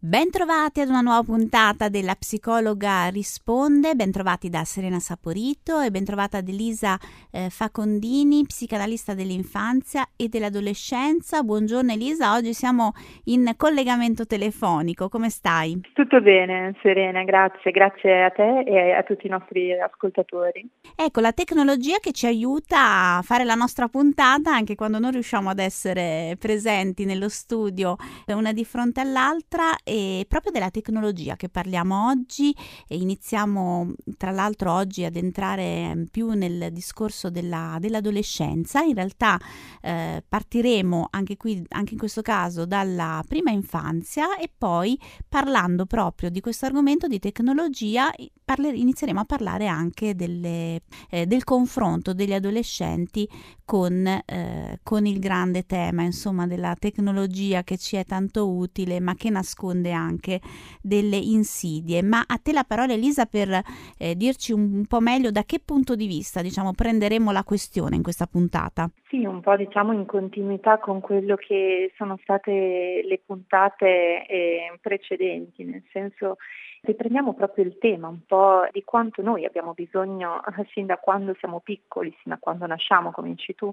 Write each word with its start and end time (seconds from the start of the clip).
Bentrovati 0.00 0.80
ad 0.80 0.90
una 0.90 1.00
nuova 1.00 1.24
puntata 1.24 1.88
della 1.88 2.14
Psicologa 2.14 3.08
Risponde, 3.08 3.96
bentrovati 3.96 4.48
da 4.48 4.62
Serena 4.62 5.00
Saporito 5.00 5.80
e 5.80 5.90
bentrovata 5.90 6.38
ad 6.38 6.48
Elisa 6.48 6.96
eh, 7.32 7.48
Facondini, 7.50 8.44
psicanalista 8.44 9.14
dell'infanzia 9.14 10.06
e 10.14 10.28
dell'adolescenza. 10.28 11.42
Buongiorno 11.42 11.90
Elisa, 11.90 12.36
oggi 12.36 12.52
siamo 12.52 12.92
in 13.24 13.54
collegamento 13.56 14.24
telefonico, 14.24 15.08
come 15.08 15.30
stai? 15.30 15.80
Tutto 15.94 16.20
bene 16.20 16.76
Serena, 16.80 17.24
grazie, 17.24 17.72
grazie 17.72 18.22
a 18.22 18.30
te 18.30 18.60
e 18.60 18.92
a 18.92 19.02
tutti 19.02 19.26
i 19.26 19.30
nostri 19.30 19.72
ascoltatori. 19.72 20.64
Ecco, 20.94 21.18
la 21.18 21.32
tecnologia 21.32 21.98
che 21.98 22.12
ci 22.12 22.26
aiuta 22.26 23.16
a 23.16 23.22
fare 23.22 23.42
la 23.42 23.56
nostra 23.56 23.88
puntata 23.88 24.52
anche 24.52 24.76
quando 24.76 25.00
non 25.00 25.10
riusciamo 25.10 25.50
ad 25.50 25.58
essere 25.58 26.36
presenti 26.38 27.04
nello 27.04 27.28
studio 27.28 27.96
una 28.28 28.52
di 28.52 28.64
fronte 28.64 29.00
all'altra 29.00 29.72
e 29.88 30.26
proprio 30.28 30.52
della 30.52 30.70
tecnologia 30.70 31.34
che 31.36 31.48
parliamo 31.48 32.08
oggi 32.08 32.54
e 32.86 32.96
iniziamo 32.96 33.94
tra 34.18 34.30
l'altro 34.30 34.72
oggi 34.72 35.04
ad 35.04 35.16
entrare 35.16 36.06
più 36.10 36.30
nel 36.32 36.68
discorso 36.72 37.30
della, 37.30 37.78
dell'adolescenza. 37.80 38.82
In 38.82 38.94
realtà 38.94 39.38
eh, 39.80 40.22
partiremo 40.28 41.08
anche 41.10 41.36
qui, 41.38 41.64
anche 41.70 41.94
in 41.94 41.98
questo 41.98 42.20
caso, 42.20 42.66
dalla 42.66 43.24
prima 43.26 43.50
infanzia 43.50 44.36
e 44.36 44.50
poi 44.56 44.98
parlando 45.26 45.86
proprio 45.86 46.28
di 46.28 46.40
questo 46.40 46.66
argomento 46.66 47.06
di 47.06 47.18
tecnologia 47.18 48.12
parler- 48.44 48.74
inizieremo 48.74 49.20
a 49.20 49.24
parlare 49.24 49.66
anche 49.66 50.14
delle, 50.14 50.80
eh, 51.10 51.26
del 51.26 51.44
confronto 51.44 52.12
degli 52.12 52.32
adolescenti 52.32 53.28
con, 53.64 54.06
eh, 54.06 54.80
con 54.82 55.04
il 55.04 55.18
grande 55.18 55.66
tema 55.66 56.02
insomma 56.02 56.46
della 56.46 56.74
tecnologia 56.78 57.62
che 57.62 57.76
ci 57.76 57.96
è 57.96 58.04
tanto 58.06 58.48
utile 58.50 58.98
ma 59.00 59.14
che 59.14 59.28
nasconde 59.28 59.77
nasconde 59.78 59.92
anche 59.92 60.40
delle 60.82 61.16
insidie. 61.16 62.02
Ma 62.02 62.24
a 62.26 62.38
te 62.38 62.52
la 62.52 62.64
parola 62.64 62.92
Elisa 62.92 63.26
per 63.26 63.48
eh, 63.98 64.14
dirci 64.14 64.52
un, 64.52 64.84
po' 64.86 65.00
meglio 65.00 65.30
da 65.30 65.44
che 65.44 65.60
punto 65.64 65.94
di 65.94 66.06
vista 66.06 66.42
diciamo, 66.42 66.72
prenderemo 66.72 67.30
la 67.30 67.44
questione 67.44 67.96
in 67.96 68.02
questa 68.02 68.26
puntata. 68.26 68.90
Sì, 69.08 69.24
un 69.24 69.40
po' 69.40 69.56
diciamo 69.56 69.92
in 69.92 70.06
continuità 70.06 70.78
con 70.78 71.00
quello 71.00 71.36
che 71.36 71.92
sono 71.96 72.18
state 72.22 73.02
le 73.04 73.20
puntate 73.24 74.26
eh, 74.26 74.78
precedenti, 74.80 75.64
nel 75.64 75.82
senso 75.92 76.36
riprendiamo 76.80 77.34
proprio 77.34 77.64
il 77.64 77.76
tema 77.78 78.06
un 78.06 78.20
po' 78.24 78.66
di 78.70 78.84
quanto 78.84 79.20
noi 79.20 79.44
abbiamo 79.44 79.72
bisogno 79.72 80.40
sin 80.72 80.86
da 80.86 80.96
quando 80.96 81.34
siamo 81.38 81.60
piccoli, 81.60 82.10
sin 82.22 82.32
da 82.32 82.38
quando 82.38 82.66
nasciamo, 82.66 83.10
come 83.10 83.30
dici 83.30 83.54
tu, 83.54 83.70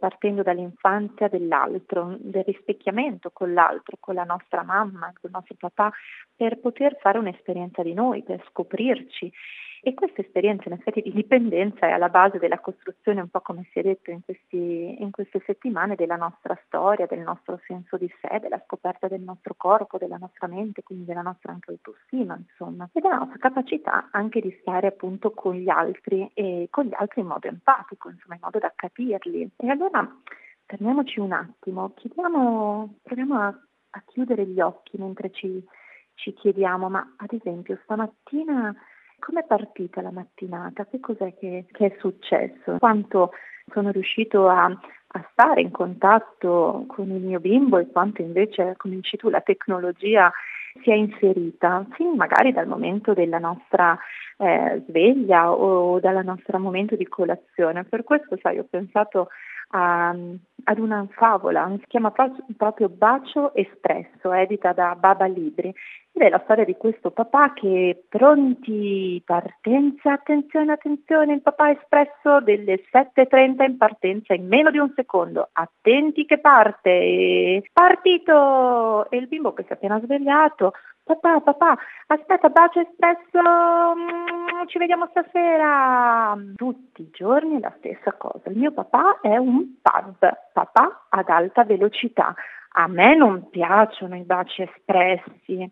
partendo 0.00 0.42
dall'infanzia 0.42 1.28
dell'altro, 1.28 2.16
del 2.18 2.42
rispecchiamento 2.42 3.30
con 3.32 3.52
l'altro, 3.52 3.96
con 4.00 4.14
la 4.16 4.24
nostra 4.24 4.64
mamma, 4.64 5.12
con 5.20 5.30
il 5.30 5.30
nostro 5.30 5.54
papà, 5.56 5.92
per 6.34 6.58
poter 6.58 6.96
fare 6.98 7.18
un'esperienza 7.18 7.84
di 7.84 7.94
noi, 7.94 8.24
per 8.24 8.42
scoprirci 8.48 9.30
e 9.82 9.94
questa 9.94 10.20
esperienza 10.20 10.68
in 10.68 10.74
effetti 10.74 11.00
di 11.00 11.12
dipendenza 11.12 11.86
è 11.86 11.90
alla 11.90 12.10
base 12.10 12.38
della 12.38 12.58
costruzione, 12.58 13.22
un 13.22 13.28
po' 13.28 13.40
come 13.40 13.66
si 13.72 13.78
è 13.78 13.82
detto 13.82 14.10
in, 14.10 14.20
questi, 14.22 15.00
in 15.00 15.10
queste 15.10 15.42
settimane, 15.46 15.94
della 15.94 16.16
nostra 16.16 16.58
storia, 16.66 17.06
del 17.06 17.20
nostro 17.20 17.58
senso 17.66 17.96
di 17.96 18.10
sé, 18.20 18.40
della 18.40 18.60
scoperta 18.66 19.08
del 19.08 19.22
nostro 19.22 19.54
corpo, 19.56 19.96
della 19.96 20.18
nostra 20.18 20.48
mente, 20.48 20.82
quindi 20.82 21.06
della 21.06 21.22
nostra 21.22 21.52
anche 21.52 21.70
autostima, 21.70 22.36
insomma, 22.36 22.88
e 22.92 23.00
della 23.00 23.16
nostra 23.16 23.38
capacità 23.38 24.08
anche 24.10 24.40
di 24.40 24.54
stare 24.60 24.88
appunto 24.88 25.30
con 25.30 25.54
gli 25.54 25.70
altri 25.70 26.30
e 26.34 26.68
con 26.70 26.84
gli 26.84 26.94
altri 26.94 27.22
in 27.22 27.28
modo 27.28 27.48
empatico, 27.48 28.10
insomma, 28.10 28.34
in 28.34 28.40
modo 28.42 28.58
da 28.58 28.72
capirli. 28.74 29.50
E 29.56 29.68
allora 29.70 30.06
fermiamoci 30.66 31.20
un 31.20 31.32
attimo, 31.32 31.92
chiediamo, 31.94 32.96
proviamo 33.02 33.40
a, 33.40 33.46
a 33.46 34.02
chiudere 34.06 34.44
gli 34.44 34.60
occhi 34.60 34.98
mentre 34.98 35.30
ci, 35.30 35.64
ci 36.14 36.34
chiediamo, 36.34 36.90
ma 36.90 37.14
ad 37.16 37.32
esempio 37.32 37.78
stamattina 37.82 38.76
Com'è 39.20 39.44
partita 39.44 40.00
la 40.00 40.10
mattinata? 40.10 40.86
Che 40.86 40.98
cos'è 40.98 41.36
che, 41.38 41.66
che 41.70 41.86
è 41.86 41.96
successo? 42.00 42.78
Quanto 42.78 43.30
sono 43.72 43.90
riuscito 43.90 44.48
a, 44.48 44.64
a, 44.64 45.28
stare 45.30 45.60
in 45.60 45.70
contatto 45.70 46.84
con 46.88 47.10
il 47.10 47.22
mio 47.22 47.38
bimbo 47.38 47.78
e 47.78 47.90
quanto 47.90 48.22
invece, 48.22 48.74
come 48.76 48.96
dici 48.96 49.16
tu, 49.16 49.28
la 49.28 49.40
tecnologia 49.42 50.32
si 50.82 50.90
è 50.90 50.94
inserita, 50.94 51.84
fin 51.92 52.14
magari 52.16 52.52
dal 52.52 52.66
momento 52.66 53.12
della 53.12 53.38
nostra 53.38 53.98
eh, 54.38 54.82
sveglia 54.88 55.52
o 55.52 56.00
dal 56.00 56.24
nostro 56.24 56.58
momento 56.58 56.96
di 56.96 57.06
colazione. 57.06 57.84
Per 57.84 58.04
questo, 58.04 58.38
sai, 58.40 58.58
ho 58.58 58.66
pensato 58.68 59.28
a, 59.70 60.14
ad 60.64 60.78
una 60.78 61.06
favola, 61.10 61.70
si 61.78 61.84
chiama 61.86 62.12
proprio 62.56 62.88
Bacio 62.88 63.54
Espresso, 63.54 64.32
edita 64.32 64.72
da 64.72 64.94
Baba 64.94 65.26
Libri, 65.26 65.72
ed 66.12 66.22
è 66.22 66.28
la 66.28 66.40
storia 66.42 66.64
di 66.64 66.76
questo 66.76 67.12
papà 67.12 67.52
che 67.52 68.04
pronti 68.08 69.22
partenza, 69.24 70.12
attenzione, 70.12 70.72
attenzione, 70.72 71.34
il 71.34 71.42
papà 71.42 71.70
espresso 71.70 72.40
delle 72.40 72.82
7.30 72.92 73.62
in 73.62 73.76
partenza 73.76 74.34
in 74.34 74.46
meno 74.46 74.70
di 74.70 74.78
un 74.78 74.92
secondo, 74.94 75.48
attenti 75.52 76.26
che 76.26 76.38
parte, 76.38 77.62
partito! 77.72 79.08
E 79.08 79.16
il 79.18 79.28
bimbo 79.28 79.52
che 79.52 79.62
si 79.62 79.68
è 79.70 79.74
appena 79.74 80.00
svegliato, 80.00 80.72
papà, 81.16 81.40
papà, 81.40 81.78
aspetta, 82.06 82.48
bacio 82.48 82.80
espresso, 82.80 83.40
mm, 83.40 84.66
ci 84.66 84.78
vediamo 84.78 85.08
stasera. 85.10 86.36
Tutti 86.54 87.02
i 87.02 87.10
giorni 87.10 87.58
la 87.60 87.72
stessa 87.78 88.12
cosa, 88.12 88.50
il 88.50 88.56
mio 88.56 88.72
papà 88.72 89.18
è 89.20 89.36
un 89.36 89.74
pub, 89.80 90.36
papà 90.52 91.06
ad 91.08 91.28
alta 91.28 91.64
velocità. 91.64 92.34
A 92.74 92.86
me 92.86 93.16
non 93.16 93.48
piacciono 93.50 94.16
i 94.16 94.22
baci 94.22 94.62
espressi. 94.62 95.70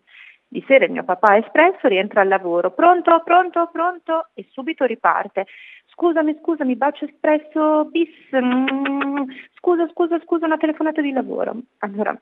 Di 0.51 0.63
sera 0.67 0.85
il 0.85 0.91
mio 0.91 1.03
papà 1.03 1.37
espresso, 1.37 1.87
rientra 1.87 2.21
al 2.21 2.27
lavoro, 2.27 2.71
pronto, 2.71 3.21
pronto, 3.23 3.69
pronto 3.71 4.29
e 4.33 4.47
subito 4.49 4.83
riparte. 4.83 5.45
Scusami, 5.91 6.37
scusami, 6.41 6.75
bacio 6.75 7.05
espresso 7.05 7.85
bis, 7.85 8.09
mm, 8.35 9.29
scusa, 9.57 9.87
scusa, 9.89 10.19
scusa, 10.25 10.45
una 10.47 10.57
telefonata 10.57 11.01
di 11.01 11.11
lavoro. 11.11 11.55
Allora, 11.79 12.19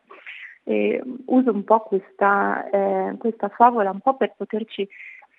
eh, 0.68 1.02
uso 1.28 1.52
un 1.52 1.64
po' 1.64 1.80
questa, 1.80 2.70
eh, 2.70 3.16
questa 3.18 3.48
favola 3.50 3.90
un 3.90 4.02
po' 4.02 4.18
per 4.18 4.34
poterci 4.36 4.88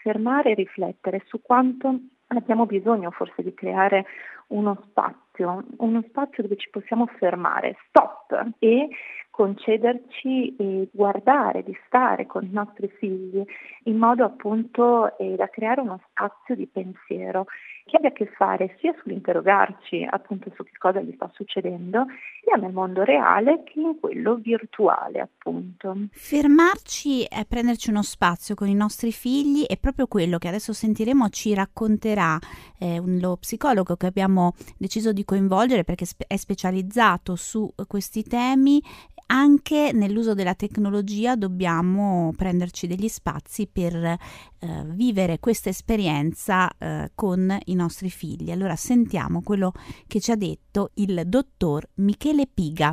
fermare 0.00 0.53
e 0.53 0.55
riflettere 0.55 1.22
su 1.27 1.43
quanto 1.43 1.99
abbiamo 2.28 2.65
bisogno 2.65 3.11
forse 3.11 3.43
di 3.43 3.53
creare 3.53 4.06
uno 4.49 4.83
spazio, 4.88 5.65
uno 5.78 6.03
spazio 6.09 6.43
dove 6.43 6.56
ci 6.56 6.71
possiamo 6.71 7.06
fermare, 7.19 7.77
stop, 7.88 8.55
e 8.59 8.88
concederci 9.31 10.56
e 10.56 10.88
guardare, 10.91 11.62
di 11.62 11.77
stare 11.87 12.27
con 12.27 12.44
i 12.44 12.50
nostri 12.50 12.88
figli 12.88 13.44
in 13.84 13.97
modo 13.97 14.25
appunto 14.25 15.17
eh, 15.19 15.37
da 15.37 15.49
creare 15.49 15.83
uno 15.83 16.00
spazio 16.09 16.55
di 16.55 16.67
pensiero 16.67 17.47
che 17.88 17.97
abbia 17.97 18.10
a 18.10 18.12
che 18.12 18.26
fare 18.26 18.76
sia 18.78 18.94
sull'interrogarci 19.03 20.06
appunto 20.09 20.53
su 20.54 20.62
che 20.62 20.76
cosa 20.78 21.00
gli 21.00 21.12
sta 21.15 21.31
succedendo, 21.32 22.04
sia 22.44 22.56
nel 22.56 22.72
mondo 22.72 23.03
reale 23.03 23.62
che 23.65 23.81
in 23.81 23.99
quello 23.99 24.34
virtuale 24.37 25.21
appunto. 25.21 25.97
Fermarci 26.10 27.25
e 27.25 27.47
prenderci 27.49 27.88
uno 27.88 28.03
spazio 28.03 28.54
con 28.54 28.69
i 28.69 28.75
nostri 28.75 29.10
figli 29.10 29.65
è 29.65 29.78
proprio 29.78 30.06
quello 30.06 30.37
che 30.37 30.49
adesso 30.49 30.75
sentiremo 30.75 31.31
ci 31.31 31.54
racconterà 31.54 32.38
eh, 32.78 33.00
lo 33.03 33.37
psicologo 33.37 33.97
che 33.97 34.06
abbiamo 34.06 34.53
deciso 34.76 35.12
di 35.12 35.25
coinvolgere 35.25 35.84
perché 35.84 36.05
è 36.26 36.37
specializzato 36.37 37.37
su 37.37 37.72
questi 37.87 38.22
temi 38.22 38.82
anche 39.28 39.91
nell'uso 39.93 40.34
della 40.34 40.55
tecnologia 40.55 41.37
dobbiamo 41.37 42.33
prenderci 42.37 42.87
degli 42.87 43.09
spazi 43.09 43.66
per 43.66 43.94
eh, 43.94 44.16
vivere 44.87 45.39
questa 45.39 45.69
esperienza 45.69 46.71
eh, 46.78 47.11
con 47.15 47.56
i 47.67 47.75
nostri 47.75 48.11
figli. 48.11 48.50
Allora 48.50 48.77
sentiamo 48.77 49.43
quello 49.43 49.72
che 50.06 50.21
ci 50.21 50.31
ha 50.31 50.37
detto 50.37 50.91
il 50.94 51.22
dottor 51.27 51.88
Michele 51.94 52.47
Piga. 52.53 52.91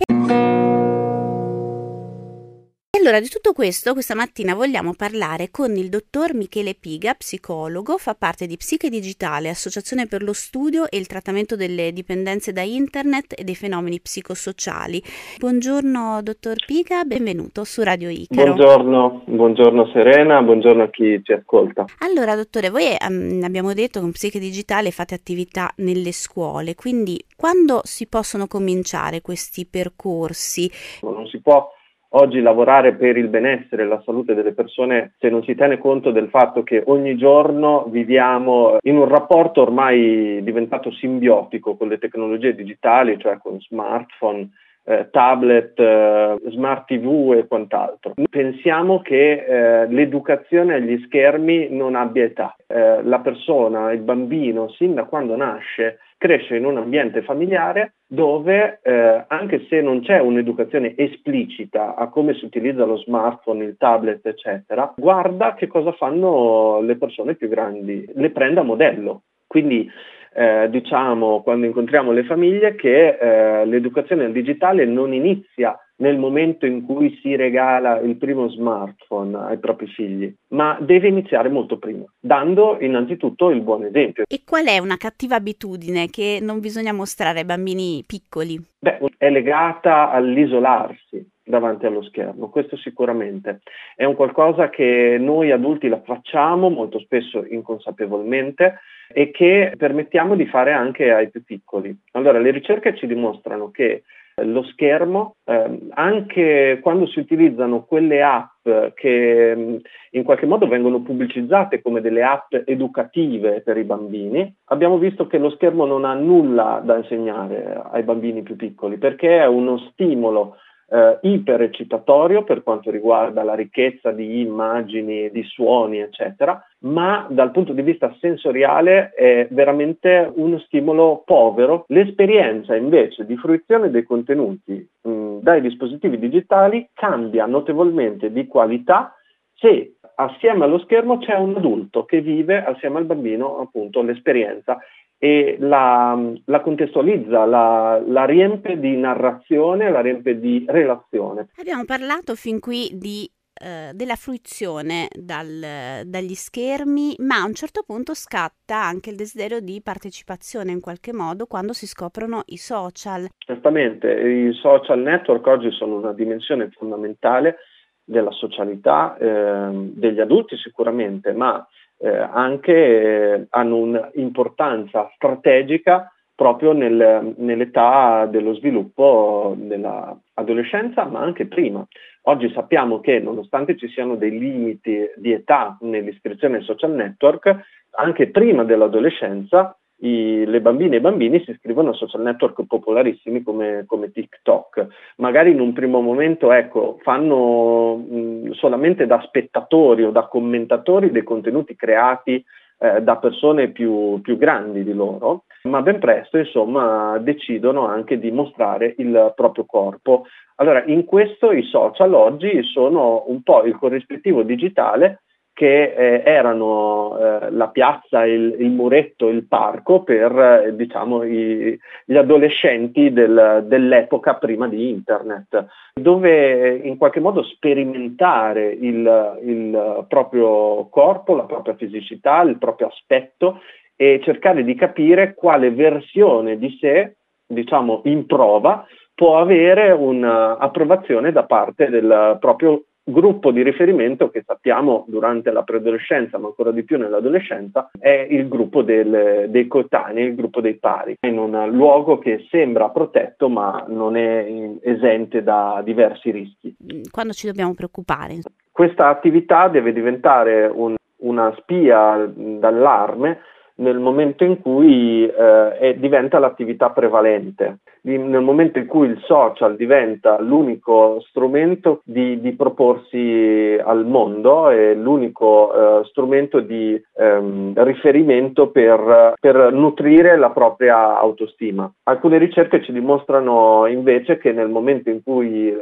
Allora, 3.06 3.22
di 3.22 3.30
tutto 3.30 3.54
questo, 3.54 3.94
questa 3.94 4.16
mattina 4.16 4.56
vogliamo 4.56 4.96
parlare 4.96 5.52
con 5.52 5.75
il 5.75 5.90
dottor 5.90 6.34
Michele 6.34 6.74
Piga, 6.74 7.13
psicologo, 7.13 8.00
fa 8.00 8.16
parte 8.16 8.48
di 8.48 8.57
Psiche 8.57 8.90
Digitale, 8.90 9.50
Associazione 9.50 10.07
per 10.07 10.24
lo 10.24 10.34
studio 10.34 10.90
e 10.90 10.98
il 10.98 11.06
trattamento 11.06 11.56
delle 11.56 11.94
dipendenze 11.94 12.52
da 12.52 12.63
internet 12.63 13.40
e 13.40 13.44
dei 13.44 13.54
fenomeni 13.54 14.00
psicosociali. 14.00 15.04
Buongiorno, 15.38 16.24
dottor 16.24 16.56
Piga, 16.66 17.04
benvenuto 17.04 17.63
su 17.63 17.84
Radio 17.84 18.10
Icaro. 18.10 18.56
Buongiorno, 18.56 19.24
buongiorno 19.28 19.92
Serena, 19.94 20.42
buongiorno 20.42 20.81
a 20.81 20.90
chi 20.90 21.22
ci 21.24 21.31
ascolta. 21.31 21.86
Allora, 22.00 22.36
dottore, 22.36 22.72
voi 22.72 22.98
um, 23.08 23.40
abbiamo 23.44 23.75
detto 23.75 24.00
che 24.00 24.06
con 24.06 24.13
Psiche 24.13 24.40
Digitale 24.40 24.90
fate 24.90 25.13
attività 25.13 25.72
nelle 25.75 26.12
scuole, 26.12 26.74
quindi 26.74 27.24
quando 27.36 27.81
si 27.84 28.08
possono 28.08 28.48
cominciare 28.48 29.22
questi 29.22 29.68
percorsi? 29.68 30.72
Non 31.01 31.28
si 31.28 31.40
può 31.40 31.72
oggi 32.15 32.41
lavorare 32.41 32.94
per 32.94 33.17
il 33.17 33.27
benessere 33.27 33.83
e 33.83 33.85
la 33.85 34.01
salute 34.06 34.33
delle 34.33 34.53
persone 34.53 35.13
se 35.19 35.29
non 35.29 35.44
si 35.44 35.56
tiene 35.56 35.77
conto 35.77 36.12
del 36.12 36.29
fatto 36.29 36.63
che 36.63 36.83
ogni 36.85 37.15
giorno 37.17 37.85
viviamo 37.89 38.77
in 38.81 38.97
un 38.97 39.07
rapporto 39.07 39.62
ormai 39.62 40.41
diventato 40.44 40.91
simbiotico 40.91 41.75
con 41.75 41.88
le 41.88 41.97
tecnologie 41.97 42.56
digitali, 42.56 43.17
cioè 43.19 43.38
con 43.38 43.59
smartphone, 43.59 44.50
eh, 44.85 45.09
tablet, 45.12 45.79
eh, 45.79 46.35
smart 46.50 46.85
TV 46.85 47.33
e 47.38 47.47
quant'altro. 47.47 48.13
Pensiamo 48.29 49.01
che 49.01 49.44
eh, 49.44 49.88
l'educazione 49.88 50.75
agli 50.75 51.01
schermi 51.06 51.69
non 51.71 51.95
abbia 51.95 52.23
età. 52.23 52.56
Eh, 52.67 53.03
la 53.03 53.19
persona, 53.19 53.91
il 53.91 54.01
bambino, 54.01 54.69
sin 54.69 54.94
da 54.94 55.06
quando 55.06 55.35
nasce, 55.35 56.00
cresce 56.17 56.56
in 56.56 56.65
un 56.65 56.77
ambiente 56.77 57.21
familiare 57.21 57.95
dove 58.07 58.79
eh, 58.81 59.25
anche 59.27 59.65
se 59.67 59.81
non 59.81 60.01
c'è 60.01 60.19
un'educazione 60.19 60.95
esplicita 60.95 61.95
a 61.95 62.07
come 62.09 62.33
si 62.35 62.45
utilizza 62.45 62.85
lo 62.85 62.97
smartphone, 62.97 63.63
il 63.63 63.77
tablet, 63.77 64.25
eccetera, 64.25 64.94
guarda 64.95 65.53
che 65.53 65.67
cosa 65.67 65.91
fanno 65.91 66.81
le 66.81 66.97
persone 66.97 67.35
più 67.35 67.47
grandi, 67.47 68.09
le 68.13 68.29
prende 68.31 68.59
a 68.59 68.63
modello. 68.63 69.23
Quindi 69.47 69.89
eh, 70.33 70.67
diciamo 70.69 71.41
quando 71.41 71.65
incontriamo 71.65 72.12
le 72.12 72.25
famiglie 72.25 72.75
che 72.75 73.17
eh, 73.17 73.65
l'educazione 73.65 74.25
al 74.25 74.31
digitale 74.31 74.85
non 74.85 75.13
inizia 75.13 75.77
nel 75.97 76.18
momento 76.18 76.65
in 76.65 76.86
cui 76.86 77.18
si 77.21 77.36
regala 77.36 78.00
il 78.00 78.15
primo 78.18 78.50
smartphone 78.50 79.38
ai 79.38 79.57
propri 79.57 79.88
figli, 79.88 80.33
ma 80.50 80.77
deve 80.81 81.07
iniziare 81.07 81.50
molto 81.50 81.77
prima, 81.77 82.03
dando 82.19 82.77
innanzitutto 82.80 83.50
il 83.50 83.62
buon 83.62 83.86
esempio. 83.86 84.24
E 84.27 84.42
qual 84.45 84.65
è 84.65 84.77
una 84.80 84.97
cattiva 84.97 85.36
abitudine 85.36 86.09
che 86.09 86.39
non 86.42 86.59
bisogna 86.59 86.92
mostrare 86.92 87.39
ai 87.39 87.45
bambini 87.45 88.03
piccoli? 88.06 88.59
Beh, 88.80 89.00
è 89.18 89.30
legata 89.30 90.12
all'isolarsi 90.12 91.33
davanti 91.47 91.86
allo 91.86 92.01
schermo, 92.01 92.50
questo 92.50 92.75
sicuramente. 92.75 93.62
È 93.95 94.03
un 94.03 94.15
qualcosa 94.15 94.69
che 94.69 95.18
noi 95.19 95.51
adulti 95.51 95.88
la 95.88 96.01
facciamo 96.01 96.69
molto 96.69 97.00
spesso 97.00 97.45
inconsapevolmente 97.45 98.80
e 99.07 99.30
che 99.30 99.74
permettiamo 99.77 100.36
di 100.36 100.48
fare 100.48 100.71
anche 100.74 101.12
ai 101.12 101.30
più 101.30 101.44
piccoli. 101.44 101.95
Allora, 102.13 102.39
le 102.39 102.50
ricerche 102.50 102.95
ci 102.95 103.06
dimostrano 103.06 103.69
che 103.69 104.03
lo 104.44 104.64
schermo, 104.64 105.36
eh, 105.46 105.88
anche 105.92 106.80
quando 106.82 107.08
si 107.08 107.20
utilizzano 107.20 107.86
quelle 107.86 108.22
app 108.22 108.68
che 108.94 109.56
mm, 109.56 109.76
in 110.12 110.24
qualche 110.24 110.46
modo 110.46 110.68
vengono 110.68 111.02
pubblicizzate 111.02 111.82
come 111.82 112.02
delle 112.02 112.24
app 112.24 112.54
educative 112.66 113.62
per 113.62 113.78
i 113.78 113.84
bambini, 113.84 114.54
abbiamo 114.66 114.98
visto 114.98 115.28
che 115.28 115.38
lo 115.38 115.52
schermo 115.52 115.86
non 115.86 116.04
ha 116.04 116.14
nulla 116.14 116.82
da 116.84 116.98
insegnare 116.98 117.82
ai 117.92 118.04
bambini 118.04 118.44
più 118.44 118.58
piccoli 118.58 118.98
perché 118.98 119.40
è 119.40 119.46
uno 119.46 119.78
stimolo 119.92 120.58
eh, 120.88 121.20
iperecitatorio 121.22 122.44
per 122.44 122.64
quanto 122.64 122.92
riguarda 122.92 123.44
la 123.44 123.56
ricchezza 123.56 124.12
di 124.12 124.42
immagini, 124.42 125.30
di 125.32 125.44
suoni, 125.44 126.00
eccetera, 126.00 126.64
ma 126.80 127.26
dal 127.30 127.52
punto 127.52 127.74
di 127.74 127.82
vista 127.82 128.16
sensoriale 128.20 129.12
è 129.12 129.48
veramente 129.50 130.32
uno 130.36 130.60
stimolo 130.60 131.24
povero. 131.26 131.86
L'esperienza 131.88 132.76
invece 132.76 133.26
di 133.26 133.36
fruizione 133.38 133.90
dei 133.90 134.04
contenuti 134.04 134.88
mh, 135.02 135.10
mm, 135.10 135.38
dai 135.40 135.62
dispositivi 135.62 136.20
digitali 136.20 136.88
cambia 136.94 137.46
notevolmente 137.46 138.32
di 138.32 138.46
qualità 138.48 139.16
se 139.56 139.96
assieme 140.16 140.66
allo 140.66 140.80
schermo 140.80 141.18
c'è 141.18 141.36
un 141.36 141.56
adulto 141.56 142.06
che 142.06 142.22
vive 142.22 142.64
assieme 142.64 143.00
al 143.00 143.06
bambino 143.06 143.60
appunto 143.60 144.02
l'esperienza 144.02 144.80
e 145.17 145.57
la, 145.59 146.17
la 146.45 146.62
contestualizza, 146.62 147.45
la, 147.45 148.01
la, 148.06 148.25
riempie 148.25 148.79
di 148.79 148.95
narrazione, 148.97 149.89
la 149.89 150.01
riempie 150.01 150.39
di 150.39 150.65
relazione. 150.67 151.47
Abbiamo 151.57 151.85
parlato 151.85 152.35
fin 152.35 152.59
qui 152.59 152.89
di, 152.94 153.29
eh, 153.57 153.91
della 153.94 154.15
fruizione 154.15 155.07
dal, 155.13 156.03
dagli 156.06 156.33
schermi, 156.33 157.15
ma 157.19 157.38
a 157.38 157.45
un 157.45 157.53
certo 157.53 157.83
punto 157.85 158.13
scatta 158.13 158.75
anche 158.75 159.09
il 159.09 159.15
desiderio 159.15 159.62
di 159.62 159.81
partecipazione 159.81 160.71
in 160.71 160.81
qualche 160.81 161.13
modo 161.13 161.45
quando 161.45 161.71
si 161.71 161.88
scoprono 161.88 162.44
i 162.47 162.57
social. 162.57 163.27
Certamente, 163.38 164.12
i 164.12 164.53
social 164.53 165.00
network 165.00 165.47
oggi 165.47 165.71
sono 165.71 165.95
una 165.95 166.13
dimensione 166.13 166.69
fondamentale 166.71 167.57
della 168.03 168.31
socialità 168.31 169.17
eh, 169.17 169.69
degli 169.71 170.19
adulti 170.19 170.57
sicuramente, 170.57 171.31
ma 171.33 171.65
anche 172.10 172.74
eh, 172.74 173.48
hanno 173.50 173.78
un'importanza 173.78 175.12
strategica 175.16 176.12
proprio 176.36 176.74
nel, 176.74 177.34
nell'età 177.38 178.25
dello 178.25 178.54
sviluppo 178.56 179.56
dell'adolescenza, 179.57 181.06
ma 181.06 181.22
anche 181.22 181.48
prima. 181.48 181.86
Oggi 182.24 182.52
sappiamo 182.54 183.00
che 183.00 183.19
nonostante 183.19 183.78
ci 183.78 183.88
siano 183.88 184.16
dei 184.16 184.38
limiti 184.38 185.10
di 185.16 185.31
età 185.31 185.78
nell'iscrizione 185.81 186.57
ai 186.57 186.63
social 186.63 186.92
network, 186.92 187.56
anche 187.92 188.30
prima 188.31 188.63
dell'adolescenza 188.63 189.78
i, 189.97 190.44
le 190.45 190.62
bambine 190.62 190.95
e 190.95 190.97
i 190.97 191.01
bambini 191.01 191.42
si 191.44 191.51
iscrivono 191.51 191.92
a 191.92 191.94
social 191.94 192.21
network 192.21 192.65
popolarissimi 192.65 193.44
come, 193.44 193.83
come 193.86 194.12
TikTok. 194.12 194.88
Magari 195.18 195.51
in 195.51 195.59
un 195.59 195.74
primo 195.74 196.01
momento 196.01 196.51
ecco, 196.51 197.00
fanno 197.01 197.95
mh, 197.95 198.51
solamente 198.53 199.06
da 199.06 199.21
spettatori 199.21 200.03
o 200.03 200.12
da 200.12 200.27
commentatori 200.27 201.12
dei 201.12 201.24
contenuti 201.24 201.75
creati 201.75 202.44
eh, 202.77 203.01
da 203.01 203.18
persone 203.18 203.69
più, 203.69 204.19
più, 204.21 204.38
grandi 204.38 204.83
di 204.83 204.94
loro, 204.94 205.44
ma 205.63 205.81
ben 205.81 206.00
presto 206.00 206.38
insomma 206.38 207.18
decidono 207.19 207.88
anche 207.88 208.19
di 208.19 208.31
mostrare 208.31 208.95
il 208.98 209.31
proprio 209.36 209.65
corpo. 209.65 210.25
Allora, 210.56 210.83
in 210.86 211.06
questo 211.06 211.51
i 211.51 211.63
social 211.63 212.13
oggi 212.13 212.63
sono 212.63 213.25
un 213.27 213.41
po' 213.44 213.63
il 213.63 213.77
corrispettivo 213.77 214.44
digitale 214.44 215.21
che 215.56 215.94
eh, 215.94 216.22
erano 216.25 217.18
eh, 217.18 217.50
la 217.52 217.69
piazza, 217.69 218.25
il, 218.25 218.57
il, 218.60 218.69
muretto, 218.72 219.30
il 219.30 219.48
parco 219.48 220.04
per 220.04 220.38
eh, 220.38 220.75
diciamo, 220.75 221.24
i, 221.24 221.80
gli 222.04 222.18
adolescenti 222.18 223.13
del, 223.13 223.63
dell'epoca 223.66 224.36
prima 224.36 224.68
di 224.68 224.90
internet, 224.90 225.66
dove 225.94 226.75
in 226.84 226.98
qualche 226.98 227.22
modo 227.22 227.42
sperimentare 227.42 228.68
il, 228.68 229.40
il 229.46 230.06
proprio 230.10 230.90
corpo, 230.90 231.36
la 231.36 231.46
propria 231.46 231.75
fisicità, 231.75 232.42
il 232.42 232.58
proprio 232.58 232.88
aspetto 232.88 233.62
e 233.96 234.19
cercare 234.22 234.62
di 234.66 234.75
capire 234.75 235.36
quale 235.36 235.72
versione 235.72 236.58
di 236.58 236.78
sé, 236.81 237.16
diciamo 237.48 238.01
in 238.04 238.25
prova, 238.25 238.86
può 239.13 239.40
avere 239.40 239.92
un'approvazione 239.92 241.31
da 241.31 241.46
parte 241.46 241.90
del 241.90 242.36
proprio 242.42 242.84
gruppo 243.06 243.52
di 243.52 243.62
riferimento 243.62 244.30
che 244.30 244.44
sappiamo 244.46 245.06
durante 245.07 245.52
la 245.52 245.63
preadolescenza, 245.63 246.38
ma 246.38 246.48
ancora 246.48 246.72
di 246.72 246.84
più 246.84 246.98
nell'adolescenza, 246.98 247.92
è 247.98 248.28
il 248.30 248.48
gruppo 248.48 248.81
del, 248.81 249.46
dei 249.50 249.68
coetanei, 249.68 250.25
il 250.25 250.36
gruppo 250.36 250.60
dei 250.60 250.75
pari, 250.75 251.18
in 251.22 251.38
un 251.38 251.69
luogo 251.72 252.18
che 252.18 252.46
sembra 252.50 252.90
protetto 252.90 253.48
ma 253.50 253.86
non 253.88 254.16
è 254.18 254.78
esente 254.81 255.44
da 255.44 255.81
diversi 255.84 256.31
rischi. 256.31 256.75
Quando 257.12 257.34
ci 257.34 257.46
dobbiamo 257.48 257.74
preoccupare? 257.74 258.40
Questa 258.72 259.08
attività 259.08 259.68
deve 259.68 259.94
diventare 259.94 260.66
un, 260.66 260.96
una 261.18 261.53
spia 261.58 262.29
d'allarme 262.34 263.39
nel 263.77 264.00
momento 264.00 264.44
in 264.44 264.62
cui 264.62 265.25
eh, 265.25 265.77
è, 265.77 265.96
diventa 265.96 266.39
l'attività 266.39 266.91
prevalente, 266.91 267.79
nel 268.01 268.41
momento 268.41 268.77
in 268.77 268.86
cui 268.86 269.08
il 269.08 269.20
social 269.25 269.75
diventa 269.75 270.39
l'unico 270.39 271.20
strumento 271.27 272.01
di, 272.03 272.39
di 272.39 272.53
proporsi 272.53 273.77
al 273.84 274.05
mondo 274.05 274.70
e 274.70 274.94
l'unico 274.94 275.74
eh, 275.74 276.05
strumento 276.05 276.60
di 276.60 277.01
ehm, 277.17 277.74
riferimento 277.84 278.70
per, 278.70 279.34
per 279.39 279.74
nutrire 279.74 280.38
la 280.38 280.51
propria 280.51 281.20
autostima. 281.20 281.91
Alcune 282.03 282.38
ricerche 282.38 282.84
ci 282.84 282.91
dimostrano 282.91 283.88
invece 283.88 284.38
che 284.38 284.51
nel 284.51 284.70
momento 284.70 285.10
in 285.10 285.24
cui 285.24 285.67
eh, 285.70 285.75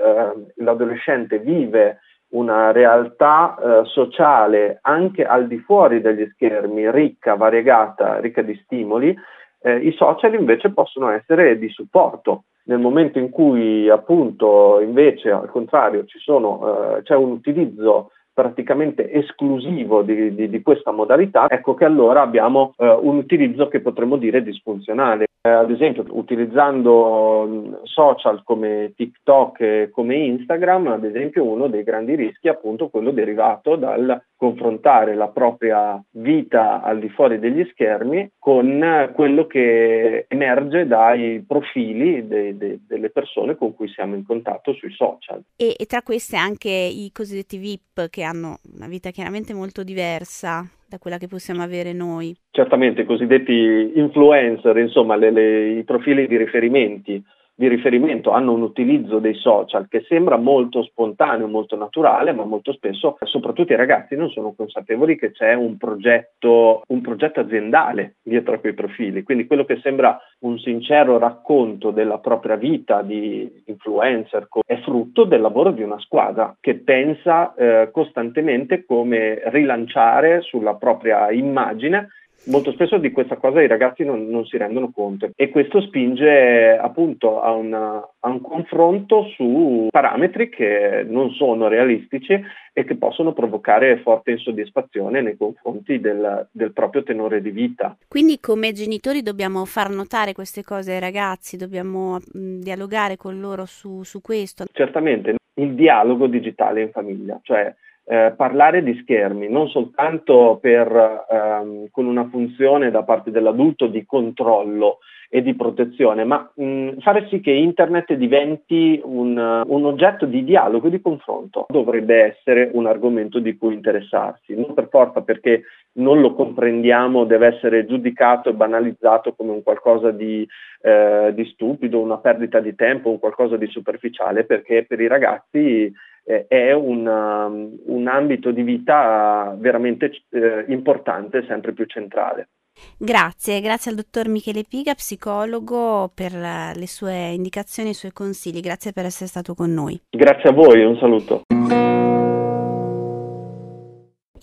l'adolescente 0.55 1.39
vive 1.39 1.99
una 2.33 2.71
realtà 2.71 3.55
eh, 3.55 3.85
sociale 3.85 4.79
anche 4.81 5.25
al 5.25 5.47
di 5.47 5.59
fuori 5.59 6.01
degli 6.01 6.27
schermi, 6.33 6.89
ricca, 6.91 7.35
variegata, 7.35 8.19
ricca 8.19 8.41
di 8.41 8.59
stimoli, 8.63 9.15
eh, 9.61 9.77
i 9.77 9.91
social 9.93 10.33
invece 10.33 10.71
possono 10.71 11.09
essere 11.09 11.57
di 11.57 11.69
supporto. 11.69 12.43
Nel 12.65 12.79
momento 12.79 13.19
in 13.19 13.29
cui 13.29 13.89
appunto 13.89 14.79
invece 14.79 15.31
al 15.31 15.49
contrario 15.49 16.05
sono, 16.07 16.97
eh, 16.97 17.01
c'è 17.03 17.15
un 17.15 17.31
utilizzo 17.31 18.11
praticamente 18.33 19.11
esclusivo 19.11 20.01
di, 20.01 20.33
di, 20.33 20.49
di, 20.49 20.61
questa 20.61 20.91
modalità, 20.91 21.49
ecco 21.49 21.73
che 21.73 21.85
allora 21.85 22.21
abbiamo 22.21 22.73
eh, 22.77 22.87
un 22.87 23.17
utilizzo 23.17 23.67
che 23.67 23.81
potremmo 23.81 24.17
dire 24.17 24.41
disfunzionale. 24.41 25.27
Eh, 25.41 25.49
ad 25.49 25.69
esempio, 25.71 26.05
utilizzando 26.09 27.81
social 27.83 28.43
come 28.43 28.93
TikTok 28.95 29.59
e 29.59 29.89
come 29.91 30.15
Instagram, 30.15 30.87
ad 30.87 31.03
esempio, 31.03 31.43
uno 31.43 31.67
dei 31.67 31.83
grandi 31.83 32.15
rischi 32.15 32.47
è 32.47 32.51
appunto 32.51 32.87
quello 32.87 33.11
derivato 33.11 33.75
dal 33.75 34.21
confrontare 34.43 35.15
la 35.15 35.29
propria 35.29 36.01
vita 36.11 36.81
al 36.81 36.99
di 36.99 37.09
fuori 37.09 37.39
degli 37.39 37.65
schermi 37.71 38.31
con 38.37 39.11
quello 39.15 39.47
che 39.47 40.25
emerge 40.27 40.85
dai 40.85 41.43
profili 41.47 42.27
de, 42.27 42.57
de, 42.57 42.79
delle 42.85 43.09
persone 43.09 43.55
con 43.55 43.73
cui 43.73 43.87
siamo 43.87 44.15
in 44.15 44.25
contatto 44.25 44.73
sui 44.73 44.91
social. 44.91 45.41
E, 45.55 45.75
e 45.77 45.85
tra 45.85 46.01
queste 46.01 46.35
anche 46.35 46.69
i 46.69 47.09
cosiddetti 47.13 47.57
VIP 47.57 48.09
che 48.09 48.22
hanno 48.23 48.57
una 48.75 48.87
vita 48.87 49.11
chiaramente 49.11 49.53
molto 49.53 49.83
diversa 49.83 50.67
da 50.87 50.97
quella 50.97 51.17
che 51.17 51.27
possiamo 51.27 51.63
avere 51.63 51.93
noi. 51.93 52.35
Certamente, 52.51 53.01
i 53.01 53.05
cosiddetti 53.05 53.93
influencer, 53.95 54.77
insomma, 54.77 55.15
le, 55.15 55.31
le, 55.31 55.69
i 55.79 55.83
profili 55.83 56.27
di 56.27 56.37
riferimenti 56.37 57.23
di 57.55 57.67
riferimento 57.67 58.31
hanno 58.31 58.53
un 58.53 58.61
utilizzo 58.61 59.19
dei 59.19 59.35
social 59.35 59.87
che 59.87 60.03
sembra 60.07 60.37
molto 60.37 60.83
spontaneo, 60.83 61.47
molto 61.47 61.75
naturale, 61.75 62.31
ma 62.31 62.45
molto 62.45 62.73
spesso, 62.73 63.17
soprattutto 63.23 63.73
i 63.73 63.77
ragazzi, 63.77 64.15
non 64.15 64.29
sono 64.29 64.53
consapevoli 64.53 65.17
che 65.17 65.31
c'è 65.31 65.53
un 65.53 65.77
progetto, 65.77 66.81
un 66.87 67.01
progetto 67.01 67.41
aziendale 67.41 68.15
dietro 68.23 68.55
a 68.55 68.59
quei 68.59 68.73
profili. 68.73 69.23
Quindi 69.23 69.45
quello 69.45 69.65
che 69.65 69.79
sembra 69.81 70.19
un 70.39 70.57
sincero 70.59 71.17
racconto 71.19 71.91
della 71.91 72.17
propria 72.17 72.55
vita 72.55 73.01
di 73.01 73.63
influencer 73.65 74.47
è 74.65 74.79
frutto 74.81 75.23
del 75.23 75.41
lavoro 75.41 75.71
di 75.71 75.83
una 75.83 75.99
squadra 75.99 76.55
che 76.59 76.75
pensa 76.75 77.53
eh, 77.53 77.89
costantemente 77.91 78.85
come 78.85 79.41
rilanciare 79.45 80.41
sulla 80.41 80.75
propria 80.75 81.31
immagine 81.31 82.09
molto 82.45 82.71
spesso 82.71 82.97
di 82.97 83.11
questa 83.11 83.37
cosa 83.37 83.61
i 83.61 83.67
ragazzi 83.67 84.03
non, 84.03 84.27
non 84.27 84.45
si 84.45 84.57
rendono 84.57 84.91
conto 84.91 85.29
e 85.35 85.49
questo 85.49 85.81
spinge 85.81 86.77
appunto 86.77 87.41
a, 87.41 87.51
una, 87.51 87.95
a, 88.19 88.29
un 88.29 88.41
confronto 88.41 89.25
su 89.35 89.87
parametri 89.89 90.49
che 90.49 91.05
non 91.07 91.31
sono 91.31 91.67
realistici 91.67 92.39
e 92.73 92.83
che 92.83 92.95
possono 92.95 93.33
provocare 93.33 93.99
forte 93.99 94.31
insoddisfazione 94.31 95.21
nei 95.21 95.37
confronti 95.37 95.99
del, 95.99 96.47
del 96.51 96.73
proprio 96.73 97.03
tenore 97.03 97.41
di 97.41 97.51
vita. 97.51 97.95
Quindi 98.07 98.39
come 98.39 98.71
genitori 98.71 99.21
dobbiamo 99.21 99.63
far 99.65 99.89
notare 99.91 100.33
queste 100.33 100.63
cose 100.63 100.93
ai 100.93 100.99
ragazzi, 100.99 101.55
dobbiamo 101.55 102.17
mh, 102.17 102.59
dialogare 102.59 103.15
con 103.15 103.39
loro 103.39 103.65
su, 103.65 104.03
su 104.03 104.21
questo. 104.21 104.65
Certamente, 104.71 105.35
il 105.55 105.75
dialogo 105.75 106.27
digitale 106.27 106.81
in 106.81 106.91
famiglia, 106.91 107.39
cioè 107.43 107.73
eh, 108.05 108.33
parlare 108.35 108.83
di 108.83 108.99
schermi, 109.01 109.47
non 109.47 109.69
soltanto 109.69 110.57
per, 110.61 111.25
ehm, 111.29 111.87
con 111.89 112.05
una 112.05 112.27
funzione 112.29 112.91
da 112.91 113.03
parte 113.03 113.31
dell'adulto 113.31 113.87
di 113.87 114.05
controllo 114.05 114.99
e 115.29 115.41
di 115.41 115.55
protezione, 115.55 116.25
ma 116.25 116.47
mh, 116.53 116.99
fare 116.99 117.27
sì 117.27 117.39
che 117.39 117.49
internet 117.49 118.13
diventi 118.13 119.01
un, 119.03 119.63
un, 119.65 119.85
oggetto 119.85 120.27
di 120.27 120.43
dialogo 120.43 120.85
e 120.85 120.89
di 120.91 121.01
confronto. 121.01 121.65
Dovrebbe 121.69 122.35
essere 122.37 122.69
un 122.73 122.85
argomento 122.85 123.39
di 123.39 123.57
cui 123.57 123.73
interessarsi, 123.73 124.53
non 124.53 124.75
per 124.75 124.89
forza 124.89 125.21
perché 125.21 125.63
non 125.93 126.21
lo 126.21 126.35
comprendiamo, 126.35 127.23
deve 127.23 127.47
essere 127.47 127.87
giudicato 127.87 128.49
e 128.49 128.53
banalizzato 128.53 129.33
come 129.33 129.53
un 129.53 129.63
qualcosa 129.63 130.11
di, 130.11 130.47
eh, 130.81 131.31
di 131.33 131.45
stupido, 131.45 131.99
una 131.99 132.19
perdita 132.19 132.59
di 132.59 132.75
tempo, 132.75 133.09
un 133.09 133.17
qualcosa 133.17 133.57
di 133.57 133.65
superficiale, 133.65 134.43
perché 134.43 134.85
per 134.87 135.01
i 135.01 135.07
ragazzi 135.07 135.91
eh, 136.23 136.45
è 136.47 136.71
un, 136.71 137.05
um, 137.05 137.77
un, 137.85 138.07
ambito 138.07 138.51
di 138.51 138.63
vita 138.63 139.55
veramente 139.57 140.11
eh, 140.29 140.65
importante, 140.67 141.45
sempre 141.47 141.73
più 141.73 141.85
centrale. 141.85 142.49
Grazie, 142.97 143.61
grazie 143.61 143.91
al 143.91 143.97
dottor 143.97 144.27
Michele 144.27 144.63
Piga, 144.67 144.95
psicologo, 144.95 146.11
per 146.13 146.31
le 146.33 146.87
sue 146.87 147.29
indicazioni 147.29 147.89
e 147.89 147.91
i 147.91 147.95
suoi 147.95 148.11
consigli. 148.11 148.61
Grazie 148.61 148.93
per 148.93 149.05
essere 149.05 149.27
stato 149.27 149.53
con 149.53 149.71
noi. 149.71 149.99
Grazie 150.09 150.49
a 150.49 150.53
voi, 150.53 150.83
un 150.83 150.97
saluto. 150.97 151.43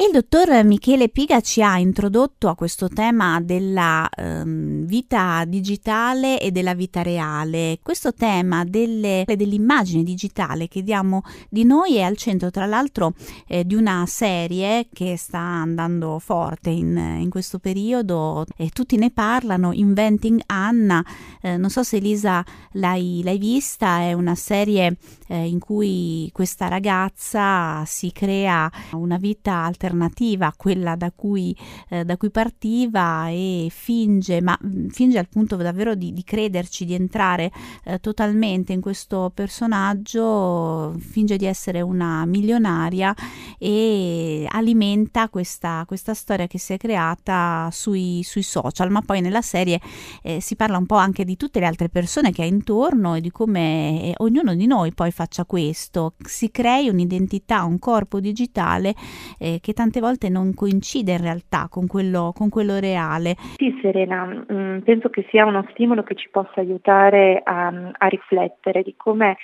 Il 0.01 0.13
dottor 0.13 0.65
Michele 0.65 1.11
Piga 1.11 1.43
ci 1.43 1.61
ha 1.61 1.77
introdotto 1.79 2.49
a 2.49 2.55
questo 2.55 2.89
tema 2.89 3.39
della 3.43 4.09
um, 4.17 4.87
vita 4.87 5.45
digitale 5.47 6.41
e 6.41 6.51
della 6.51 6.73
vita 6.73 7.03
reale. 7.03 7.81
Questo 7.83 8.15
tema 8.15 8.65
delle, 8.65 9.25
dell'immagine 9.27 10.03
digitale 10.03 10.69
che 10.69 10.83
diamo 10.83 11.21
di 11.51 11.65
noi 11.65 11.97
è 11.97 12.01
al 12.01 12.17
centro, 12.17 12.51
tra 12.51 12.65
l'altro, 12.65 13.13
eh, 13.47 13.67
di 13.67 13.75
una 13.75 14.05
serie 14.07 14.89
che 14.91 15.19
sta 15.19 15.39
andando 15.39 16.19
forte 16.19 16.71
in, 16.71 16.97
in 16.97 17.29
questo 17.29 17.59
periodo 17.59 18.47
e 18.57 18.71
tutti 18.71 18.97
ne 18.97 19.11
parlano, 19.11 19.71
Inventing 19.71 20.41
Anna. 20.47 21.05
Eh, 21.43 21.59
non 21.59 21.69
so 21.69 21.83
se 21.83 21.99
Elisa 21.99 22.43
l'hai, 22.73 23.21
l'hai 23.23 23.37
vista, 23.37 24.01
è 24.01 24.15
una 24.15 24.35
serie 24.35 24.97
eh, 25.31 25.47
in 25.47 25.61
cui 25.61 26.29
questa 26.33 26.67
ragazza 26.67 27.85
si 27.87 28.11
crea 28.11 28.71
una 28.93 29.17
vita 29.17 29.65
alternativa 29.65 30.47
a 30.47 30.55
quella 30.57 30.97
da 30.97 31.13
cui, 31.13 31.57
eh, 31.89 32.05
da 32.05 32.17
cui 32.17 32.31
partiva 32.31 33.29
e 33.29 33.69
finge, 33.71 34.41
ma 34.43 34.59
mm, 34.63 34.89
finge 34.89 35.19
al 35.19 35.29
punto 35.29 35.55
davvero 35.57 35.95
di, 35.95 36.13
di 36.13 36.25
crederci, 36.25 36.85
di 36.85 36.95
entrare 36.95 37.53
eh, 37.85 38.01
totalmente 38.01 38.73
in 38.73 38.81
questo 38.81 39.31
personaggio, 39.33 40.95
finge 40.99 41.37
di 41.37 41.47
essere 41.47 41.81
una 41.81 42.27
milionaria 42.27 43.15
e 43.59 44.47
alimenta 44.51 45.29
questa, 45.29 45.85
questa 45.87 46.15
storia 46.15 46.49
che 46.49 46.59
si 46.59 46.73
è 46.73 46.77
creata 46.77 47.69
sui, 47.71 48.23
sui 48.25 48.43
social, 48.43 48.91
ma 48.91 49.01
poi 49.01 49.21
nella 49.21 49.43
serie 49.43 49.81
eh, 50.23 50.41
si 50.41 50.57
parla 50.57 50.77
un 50.77 50.87
po' 50.87 50.97
anche 50.97 51.25
di 51.25 51.37
tutte 51.37 51.61
le 51.61 51.67
altre 51.67 51.89
persone 51.89 52.33
che 52.33 52.43
ha 52.43 52.47
intorno 52.47 53.15
e 53.15 53.21
di 53.21 53.31
come 53.31 54.03
eh, 54.03 54.15
ognuno 54.19 54.55
di 54.55 54.67
noi 54.67 54.93
poi 54.93 55.13
faccia 55.21 55.45
questo, 55.45 56.15
si 56.17 56.51
crei 56.51 56.89
un'identità, 56.89 57.65
un 57.65 57.79
corpo 57.79 58.21
digitale 58.21 58.95
eh, 59.39 59.59
che 59.61 59.75
tante 59.75 60.01
volte 60.01 60.31
non 60.31 60.55
coincide 60.55 61.13
in 61.13 61.21
realtà 61.21 61.69
con 61.69 61.87
quello, 61.87 62.33
con 62.35 62.49
quello 62.49 62.79
reale. 62.79 63.35
Sì 63.57 63.79
Serena, 63.83 64.25
mh, 64.25 64.47
mm, 64.51 64.79
penso 64.79 65.11
che 65.11 65.27
sia 65.29 65.45
uno 65.45 65.67
stimolo 65.73 66.03
che 66.05 66.15
ci 66.15 66.31
possa 66.31 66.61
aiutare 66.61 67.43
a, 67.45 67.67
a 67.99 68.07
riflettere 68.07 68.83
di 68.83 68.95
come 68.97 69.37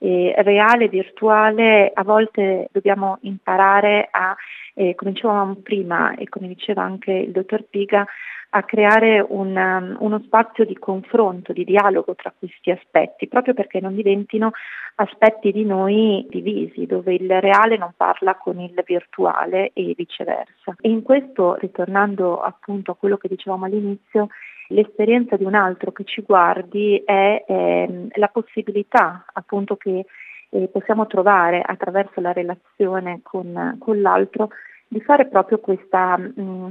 eh, 0.00 0.34
reale 0.38 0.88
virtuale 0.88 1.92
a 1.94 2.02
volte 2.02 2.68
dobbiamo 2.70 3.16
imparare 3.22 4.08
a, 4.10 4.36
eh, 4.74 4.94
come 4.94 5.12
dicevamo 5.12 5.56
prima 5.56 6.14
e 6.14 6.28
come 6.28 6.48
diceva 6.48 6.82
anche 6.82 7.12
il 7.12 7.32
dottor 7.32 7.64
Piga, 7.64 8.06
a 8.54 8.62
creare 8.64 9.24
un, 9.26 9.56
um, 9.56 9.96
uno 10.00 10.20
spazio 10.24 10.66
di 10.66 10.76
confronto, 10.78 11.54
di 11.54 11.64
dialogo 11.64 12.14
tra 12.14 12.34
questi 12.36 12.70
aspetti, 12.70 13.26
proprio 13.26 13.54
perché 13.54 13.80
non 13.80 13.94
diventino 13.94 14.50
aspetti 14.96 15.52
di 15.52 15.64
noi 15.64 16.26
divisi, 16.28 16.84
dove 16.84 17.14
il 17.14 17.40
reale 17.40 17.78
non 17.78 17.94
parla 17.96 18.34
con 18.34 18.60
il 18.60 18.78
virtuale 18.84 19.70
e 19.72 19.94
viceversa. 19.96 20.74
E 20.80 20.90
in 20.90 21.02
questo, 21.02 21.54
ritornando 21.54 22.42
appunto 22.42 22.90
a 22.90 22.96
quello 22.96 23.16
che 23.16 23.28
dicevamo 23.28 23.64
all'inizio, 23.64 24.28
l'esperienza 24.68 25.36
di 25.36 25.44
un 25.44 25.54
altro 25.54 25.90
che 25.90 26.04
ci 26.04 26.20
guardi 26.20 27.02
è 27.04 27.44
eh, 27.46 28.08
la 28.14 28.28
possibilità 28.28 29.24
appunto 29.32 29.76
che 29.76 30.04
eh, 30.54 30.68
possiamo 30.68 31.06
trovare 31.06 31.62
attraverso 31.64 32.20
la 32.20 32.32
relazione 32.32 33.20
con, 33.22 33.76
con 33.78 34.00
l'altro 34.00 34.50
di 34.86 35.00
fare 35.00 35.26
proprio 35.26 35.58
questo 35.58 35.96
mm, 35.96 36.68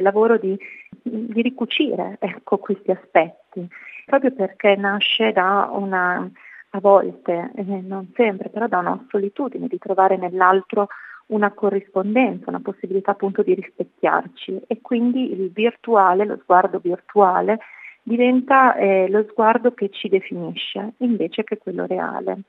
lavoro 0.00 0.38
di, 0.38 0.56
di 1.02 1.42
ricucire 1.42 2.16
ecco, 2.20 2.58
questi 2.58 2.92
aspetti, 2.92 3.66
proprio 4.06 4.32
perché 4.32 4.76
nasce 4.76 5.32
da 5.32 5.68
una, 5.72 6.30
a 6.70 6.80
volte, 6.80 7.50
eh, 7.56 7.62
non 7.62 8.12
sempre, 8.14 8.48
però 8.48 8.68
da 8.68 8.78
una 8.78 9.04
solitudine 9.10 9.66
di 9.66 9.78
trovare 9.78 10.16
nell'altro 10.16 10.86
una 11.26 11.50
corrispondenza, 11.50 12.50
una 12.50 12.60
possibilità 12.60 13.12
appunto 13.12 13.42
di 13.42 13.54
rispecchiarci 13.54 14.62
e 14.68 14.80
quindi 14.80 15.32
il 15.32 15.50
virtuale, 15.50 16.24
lo 16.24 16.38
sguardo 16.42 16.78
virtuale 16.78 17.58
diventa 18.06 18.76
eh, 18.76 19.08
lo 19.08 19.26
sguardo 19.30 19.72
che 19.72 19.88
ci 19.90 20.08
definisce 20.08 20.92
invece 20.98 21.42
che 21.42 21.58
quello 21.58 21.86
reale. 21.86 22.42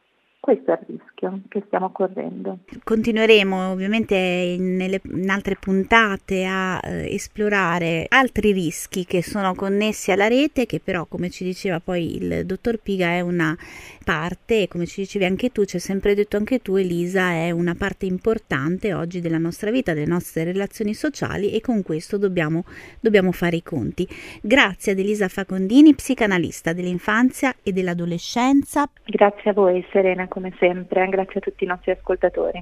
Questo 0.46 0.74
è 0.74 0.80
il 0.88 1.00
rischio 1.00 1.40
che 1.48 1.64
stiamo 1.66 1.92
correndo. 1.92 2.60
Continueremo 2.84 3.72
ovviamente 3.72 4.14
in, 4.16 4.76
nelle, 4.76 5.02
in 5.06 5.32
altre 5.32 5.58
puntate 5.60 6.46
a 6.46 6.80
eh, 6.84 7.12
esplorare 7.16 8.06
altri 8.10 8.52
rischi 8.52 9.06
che 9.06 9.24
sono 9.24 9.56
connessi 9.56 10.12
alla 10.12 10.28
rete, 10.28 10.68
che 10.68 10.80
però, 10.80 11.08
come 11.08 11.32
ci 11.32 11.44
diceva 11.44 11.80
poi 11.80 12.18
il 12.18 12.46
dottor 12.46 12.78
Piga, 12.78 13.08
è 13.08 13.22
una 13.22 13.58
parte, 14.04 14.62
e 14.62 14.68
come 14.68 14.86
ci 14.86 15.02
dicevi 15.02 15.26
anche 15.26 15.52
tu, 15.52 15.66
ci 15.66 15.78
hai 15.78 15.82
sempre 15.82 16.14
detto 16.14 16.38
anche 16.38 16.60
tu, 16.60 16.76
Elisa, 16.76 17.32
è 17.32 17.50
una 17.50 17.74
parte 17.74 18.06
importante 18.06 18.94
oggi 18.94 19.22
della 19.22 19.40
nostra 19.40 19.72
vita, 19.72 19.96
delle 19.96 20.06
nostre 20.06 20.44
relazioni 20.44 20.94
sociali 20.94 21.54
e 21.54 21.60
con 21.60 21.82
questo 21.82 22.20
dobbiamo, 22.20 22.66
dobbiamo 23.00 23.32
fare 23.32 23.56
i 23.56 23.64
conti. 23.64 24.08
Grazie 24.44 24.92
ad 24.92 25.00
Elisa 25.00 25.28
Facondini, 25.28 25.96
psicanalista 25.96 26.72
dell'infanzia 26.72 27.56
e 27.64 27.72
dell'adolescenza. 27.72 28.88
Grazie 29.06 29.50
a 29.50 29.54
voi, 29.54 29.84
Serena 29.92 30.28
come 30.36 30.54
sempre, 30.60 31.08
grazie 31.08 31.40
a 31.40 31.40
tutti 31.40 31.64
i 31.64 31.68
nostri 31.68 31.92
ascoltatori. 31.92 32.62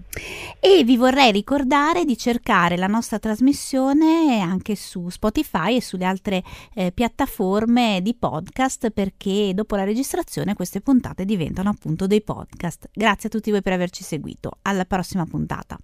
E 0.59 0.83
vi 0.83 0.95
vorrei 0.95 1.31
ricordare 1.31 2.05
di 2.05 2.15
cercare 2.15 2.77
la 2.77 2.85
nostra 2.85 3.17
trasmissione 3.17 4.41
anche 4.41 4.75
su 4.75 5.09
Spotify 5.09 5.77
e 5.77 5.81
sulle 5.81 6.05
altre 6.05 6.43
eh, 6.75 6.91
piattaforme 6.91 8.01
di 8.03 8.13
podcast 8.13 8.91
perché 8.91 9.53
dopo 9.55 9.75
la 9.75 9.85
registrazione 9.85 10.53
queste 10.53 10.81
puntate 10.81 11.25
diventano 11.25 11.69
appunto 11.69 12.05
dei 12.05 12.21
podcast. 12.21 12.89
Grazie 12.93 13.29
a 13.29 13.31
tutti 13.31 13.49
voi 13.49 13.63
per 13.63 13.73
averci 13.73 14.03
seguito. 14.03 14.51
Alla 14.61 14.85
prossima 14.85 15.25
puntata. 15.25 15.75